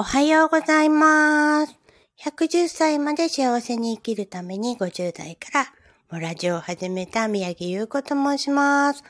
[0.00, 1.76] おはようございます。
[2.24, 5.66] 110歳まで幸せに生きるために50代から
[6.10, 9.04] もラジオを始めた宮城優子と申します。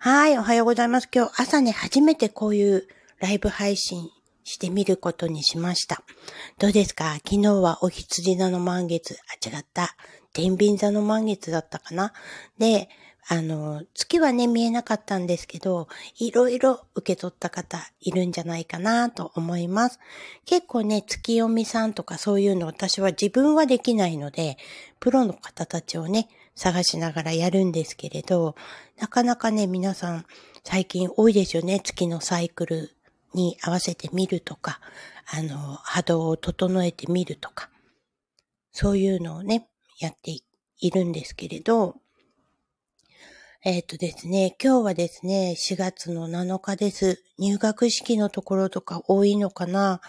[0.00, 1.08] はい、おはようございます。
[1.14, 2.88] 今日朝ね、初めてこういう
[3.20, 4.10] ライブ配信
[4.42, 6.02] してみることにしました。
[6.58, 7.14] どうですか？
[7.24, 9.94] 昨日はお羊座の満月、あ、違った。
[10.32, 12.12] 天秤座の満月だったかな？
[12.58, 12.88] で、
[13.26, 15.88] あの、月はね、見えなかったんですけど、
[16.18, 19.98] いろいろ受け取った方いるんじゃないかなと思います。
[20.44, 24.58] 結構ね、月読みさんとかそういうの私は自分はできないので、
[25.00, 28.56] プロの方たちをね、探しながらやるんですけれど、
[28.98, 30.26] なかなかね、皆さん
[30.62, 32.90] 最近多いですよね、月のサイクル
[33.32, 34.80] に合わせてみるとか、
[35.26, 37.70] あの、波動を整えてみるとか、
[38.72, 39.68] そういうのをね、
[39.98, 40.36] やって
[40.78, 41.96] いるんですけれど、
[43.66, 47.24] えっ、ー、とですね、今日はですね、4月の7日です。
[47.38, 50.02] 入学式のところとか多いのかな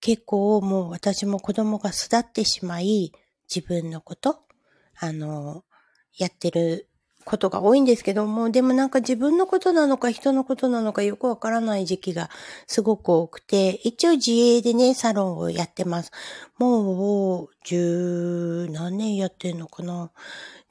[0.00, 3.10] 結構もう私も子供が巣立ってしまい、
[3.52, 4.44] 自分のこと、
[5.00, 5.64] あの、
[6.16, 6.88] やってる
[7.24, 12.30] ことが多いんですけども、でもなんか自分のことなのか人のことなのかよくわからない時期が
[12.66, 16.10] すごく多くて、一応自営でね、サロンをやってます。
[16.58, 20.10] もう、十何年やってんのかな。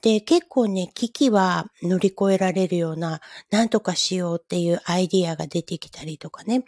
[0.02, 6.64] で、結構ね、危機は乗り越えられるような、なんとかしようっていうアイディアが出てきたりとかね、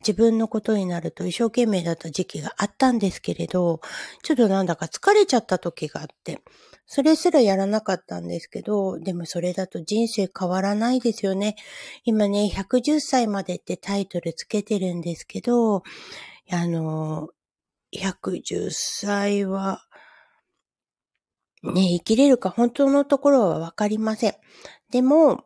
[0.00, 3.80] 自分のことになると一生懸命だった時期があったんですけれど、
[4.24, 6.42] ちょっとなんだか疲れちゃった時があって、
[6.86, 11.56] それすらやらなかったんですけど、でもそれだと人生変わらないですよね。
[12.04, 15.82] 今ね、110歳までってタイトルつけてるんですけど、
[16.50, 17.28] あの、
[17.92, 19.82] 110歳は、
[21.62, 24.34] ね、生きれるか本当のところはわかりません。
[24.90, 25.44] でも、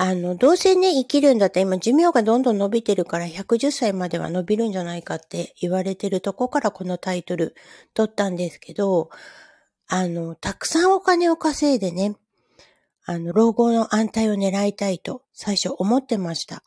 [0.00, 7.56] あの、どうせね、生きるんだったら今寿命がどんどん伸びてるから110歳までは伸びるんじゃないかって言われてるとこからこのタイトル
[7.94, 9.10] 取ったんですけど、
[9.88, 12.14] あの、たくさんお金を稼いでね、
[13.06, 16.62] あの、老後の安泰を狙いたいと最初思ってました。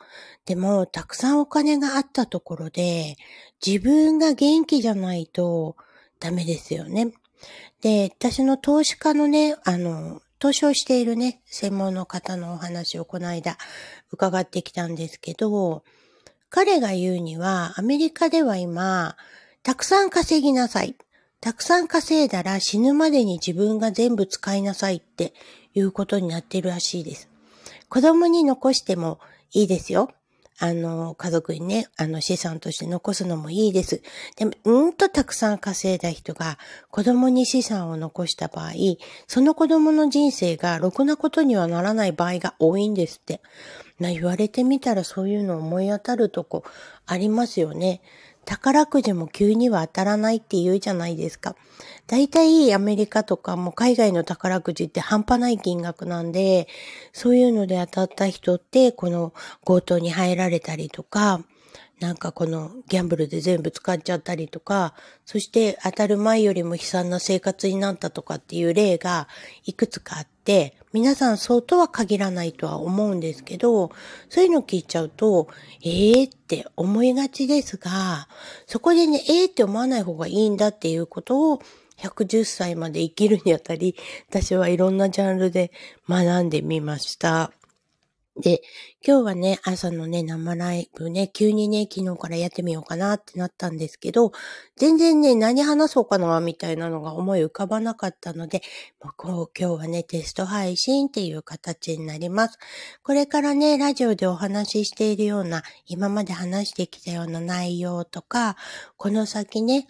[0.46, 3.16] でも、たくさんお金があったところで、
[3.64, 5.76] 自分が元気じゃないと
[6.20, 7.14] ダメですよね。
[7.82, 13.60] で、私の投資家のね、あの、投資をしているね、専門の方のお話をこの間
[14.12, 15.84] 伺ってきたんですけど、
[16.50, 19.16] 彼が言うには、アメリカでは今、
[19.62, 20.96] たくさん稼ぎなさい。
[21.42, 25.34] たくさん稼いだら死ぬまでに自分が全部使いなさいって
[25.74, 27.30] いうことになってるらしいです。
[27.90, 29.20] 子供に残しても
[29.52, 30.12] いいですよ。
[30.60, 34.04] あの、家族にね、あの資産として残すのもいいです。
[34.36, 36.60] でも、うんとたくさん稼いだ人が
[36.92, 38.74] 子供に資産を残した場合、
[39.26, 43.42] その子供の人生がろくなことにはならない場合が多いんですって。
[43.98, 46.64] まあ、言われてみたらそういうの思い当たるとこ
[47.08, 48.02] ありますよね。
[48.52, 51.56] 宝くじも急には当たらないって言うじゃないですか。
[52.06, 56.68] 大体アメリカとかも海外の宝くじって半端ない金額なんで、
[57.14, 61.40] そういうので当たった人ってこの強盗に入られたりとか、
[62.02, 69.28] なんかこのギャンブルで全部使っちゃったりとか、そして当たる前よりも悲惨な生活になったとかっていう例が
[69.66, 73.92] いくつかあって、皆さんそうとは限らないとは思うんですけど、
[74.30, 75.48] そういうの聞いちゃうと、
[75.84, 78.28] ええー、って思いがちですが、
[78.66, 81.62] そこでね、ええー、って思わない方がいいんだっていうことを
[82.00, 83.96] 110歳まで生きるにあたり、
[84.28, 85.72] 私はいろんなジャンルで
[86.10, 87.52] 学んでみました。
[88.42, 88.62] で、
[89.06, 94.32] 今日はね、朝のね、生ライブね、急にね、昨日からやってみようかなってなったんですけど、
[94.76, 98.64] 全然ね、何話そうかな、みたいなのが思い浮かばなかったので、
[99.02, 102.58] もうこう今日はね、テスト配信っていう形になります。
[103.04, 108.58] これからね、ラジオでお話ししているような、今まで話してきたような内容とか、
[108.98, 109.88] この先ね、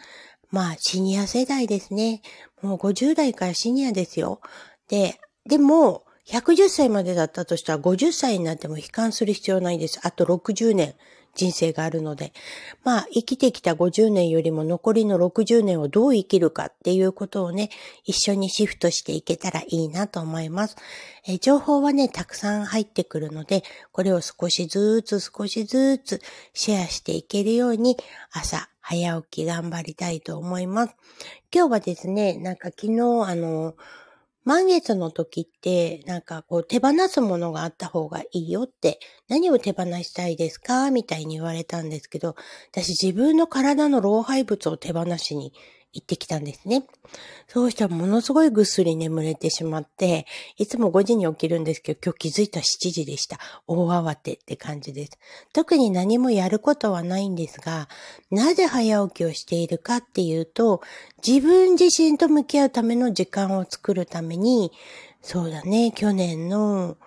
[0.49, 2.21] まあ、シニア世代ですね。
[2.61, 4.41] もう50代からシニアですよ。
[4.89, 9.99] で、でも、110歳までだったとしたら50歳になっても悲観する必要ないです。
[10.03, 10.95] あと60年
[11.35, 12.33] 人生があるので。
[12.83, 17.69] まあ、生きてきた50年よりも残りの60年をどう生きるかっていうことをね、
[18.03, 20.75] 一緒にシフトしていけたらいいなと思います。
[21.25, 26.21] え情報はね、たくさん入ってくるので、これを少しずつ少しずつ
[26.53, 27.97] シェアしていけるように
[28.31, 30.95] 朝早起き頑張りたいと思います。
[31.53, 32.93] 今日はですね、なんか昨日
[33.25, 33.75] あの、
[34.43, 40.89] 満月の時って、なんかこう手放すものがあった方がいいよって、何を手放したいですか？
[40.91, 42.35] みたいに言われたんですけど、
[42.71, 45.53] 私自分の体の老廃物を手放しに
[45.93, 46.83] 行ってきたんですね。
[47.47, 50.25] そうしたらものすごいぐっすり眠れてしまって、
[50.57, 53.39] いつも5時に起きるんですけど、今日気づいた7時でした。
[53.67, 55.11] 大慌てって感じです。
[55.53, 57.89] 特に何もやることはないんですが、
[58.29, 60.81] なぜ早起きをしているかっていうと、
[61.25, 64.71] 自分自身と向き合うための時間を作るために、
[65.21, 66.97] そうだね、去年の、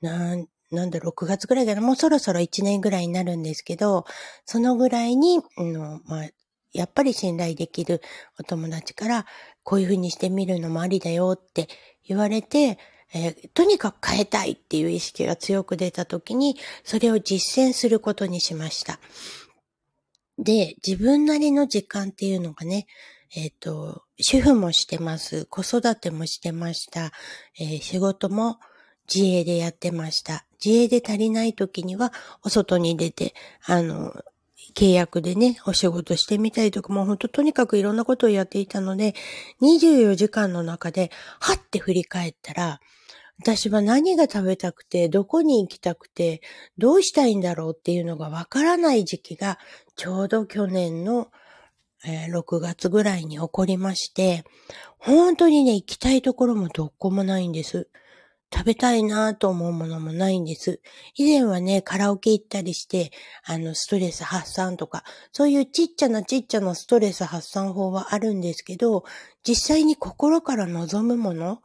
[0.00, 4.04] なん、なんだ、6月ぐらいからもうそろそろ1年ぐらいになるんですけど、
[4.44, 6.28] そのぐらいに、のまあ、
[6.76, 8.02] やっぱり信頼できる
[8.38, 9.26] お友達から、
[9.62, 11.68] こういうふうにしてみるのもありだよって
[12.06, 12.78] 言われて、
[13.14, 18.98] えー、とにかく変えたいっていう意識が強く出た時に、それを実践することにしました。
[20.38, 22.86] で、自分なりの時間っていうのがね、
[23.34, 25.46] えっ、ー、と、主婦もしてます。
[25.46, 27.12] 子育てもしてました。
[27.58, 28.58] えー、仕事も
[29.12, 30.46] 自営でやってました。
[30.64, 32.12] 自営で足りない時には、
[32.42, 33.34] お外に出て、
[33.64, 34.12] あの、
[34.74, 39.14] 契約でね、お仕事してみたりとか、もうほんととにかくいろんなことをやっていたので、
[39.62, 41.10] 24時間の中で、
[41.40, 42.80] はって振り返ったら、
[43.38, 46.40] 私は何が食べたくて、どこに行きたくて、
[46.78, 49.58] どうしたいんだろうっていうのがわからない時期が、
[49.94, 51.30] ちょうど去年の、
[52.04, 54.44] えー、6月ぐらいに起こりまして、
[54.98, 57.88] 本当にね、行きたいところもどこもないんです。
[58.52, 60.80] 食べたいなぁと思うものもないんです。
[61.14, 63.10] 以前はね、カラオケ行ったりして、
[63.44, 69.04] あの、ストレス発散とか、そういうちっちゃなちっちゃなストレス発散法はあるんですけど、
[69.46, 71.62] 実際に心から望むもの、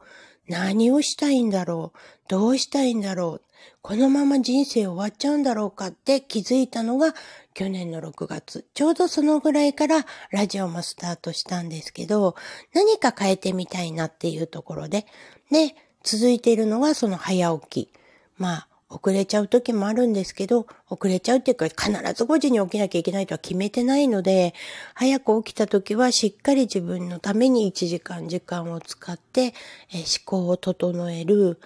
[0.48, 1.98] 何をしたいんだろう
[2.28, 3.42] どうしたいんだろう
[3.80, 7.14] このまま人生終わっちゃうんだろうかって気づいたのが
[7.54, 8.66] 去年の6月。
[8.74, 12.34] ちょうどそのぐらいからラジオもスタートしたんですけど、
[12.74, 15.06] 何か変えてみたいなっていうところで、
[15.50, 17.92] で、続いているのがその早起き。
[18.38, 24.54] まあ、遅れちゃう時もあるんですけど、遅れちゃうっていうか必ず5時に起きなきゃいけないとは決めてないので、
[24.94, 29.54] 早く起きた時はしっかり自分のために1時間時間を使って、
[29.92, 31.58] え思考を整える、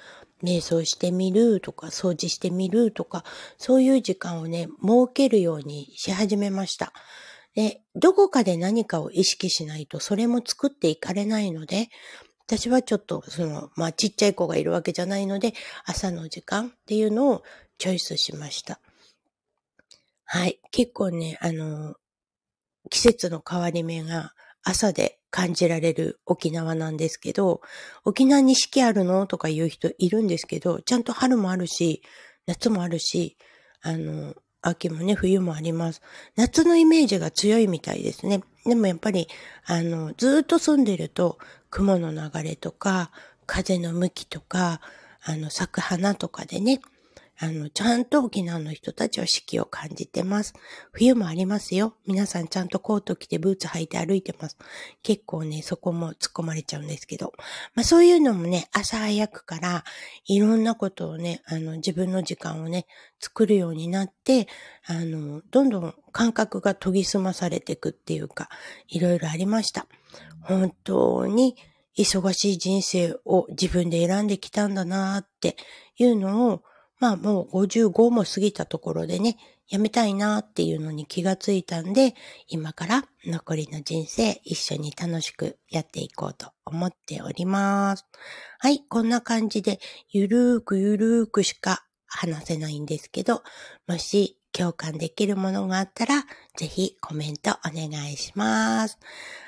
[0.43, 3.25] 瞑想してみるとか、掃除してみるとか、
[3.59, 6.93] そういう時間をね、設けるようにし始めました。
[7.55, 11.89] で、どこかで何かを意識しないとそれも作っていかれないので、
[12.47, 15.53] 私はちょっと、その、まあ、ちっちゃい子がいるわけじゃないので、
[15.85, 17.43] 朝の時間っていうのを
[17.79, 18.81] チョイスしました。
[20.25, 20.61] はい。
[20.71, 21.95] 結構ね、あの、
[22.89, 24.33] 季節の変わり目が
[24.63, 27.63] 朝で感じられる沖縄なんですけど、
[28.05, 29.27] 沖縄に四季あるの？
[29.27, 32.03] とか言う人いるんですけど、ちゃんと春もあるし、
[32.47, 33.37] 夏もあるし、
[33.83, 34.35] あの、
[34.69, 36.03] 秋もね、冬もあります。
[36.37, 38.43] 夏のイメージが強いみたいですね。
[38.65, 39.29] でもやっぱり、
[39.65, 41.39] あの、ずっと住んでると、
[41.71, 43.11] 雲の流れとか、
[43.47, 44.81] 風の向きとか、
[45.23, 46.81] あの、咲く花とかでね、
[47.39, 50.55] あの、ちゃんと沖縄の人たちは四季を感じてます。
[50.93, 51.95] 冬もありますよ。
[52.07, 54.57] 皆さんちゃんとコート着てブーツ履いて歩いてます。
[55.03, 57.33] 結構ね、そこも突っ込まれちゃうんですけど。
[57.75, 59.85] まあそういうのもね、朝早くから
[60.27, 62.87] いろんなことをね、あの、自分の時間をね、
[63.21, 64.49] 作るようになって、
[64.87, 68.49] あの、どんどん感覚が研ぎ澄まされていくっていうか、
[68.89, 69.87] いろいろありました。
[70.41, 71.57] 本当に
[71.99, 75.57] 忙しい人生を自分で選んできたんだなーって
[75.97, 76.63] いうのを
[76.99, 79.37] まあもう55も過ぎたところでね、
[79.69, 82.15] やめたいなっていうのに気がついたんで、
[82.49, 88.07] 今から残りの人生一緒に楽しくやっていこうと思っております。
[88.59, 93.43] はい、こんな感じでゆるーくゆるーくしか話せないんですけど、
[93.89, 96.25] もし共感できるものがあったら、
[96.57, 98.99] ぜひコメントお願いします。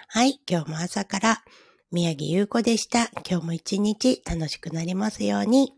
[0.09, 1.45] はい、今日も朝から
[1.93, 3.09] 宮城優子でした。
[3.29, 5.78] 今日も一日楽しくなりますように。